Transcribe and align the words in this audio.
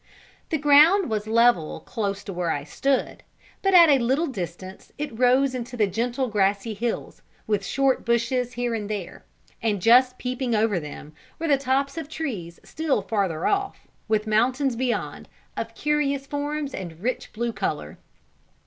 The 0.49 0.57
ground 0.57 1.11
was 1.11 1.27
level 1.27 1.79
close 1.81 2.23
to 2.23 2.33
where 2.33 2.49
I 2.49 2.63
stood, 2.63 3.21
but 3.61 3.75
at 3.75 3.87
a 3.87 3.99
little 3.99 4.25
distance 4.25 4.91
it 4.97 5.15
rose 5.15 5.53
into 5.53 5.77
gentle 5.85 6.27
grassy 6.27 6.73
hills, 6.73 7.21
with 7.45 7.63
short 7.63 8.03
bushes 8.03 8.53
here 8.53 8.73
and 8.73 8.89
there; 8.89 9.23
and 9.61 9.79
just 9.79 10.17
peeping 10.17 10.55
over 10.55 10.79
them, 10.79 11.13
were 11.37 11.47
the 11.47 11.55
tops 11.55 11.99
of 11.99 12.09
trees 12.09 12.59
still 12.63 13.03
farther 13.03 13.45
off, 13.45 13.87
with 14.07 14.25
mountains 14.25 14.75
beyond, 14.75 15.29
of 15.55 15.75
curious 15.75 16.25
forms 16.25 16.73
and 16.73 16.99
rich 17.01 17.31
blue 17.31 17.53
colour. 17.53 17.99